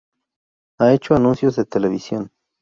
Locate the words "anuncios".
1.13-1.55